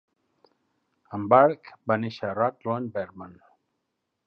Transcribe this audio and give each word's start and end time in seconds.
En 1.17 1.27
Burke 1.33 1.77
va 1.93 1.99
néixer 2.05 2.27
a 2.31 2.33
Rutland, 2.41 2.93
Vermont. 2.99 3.39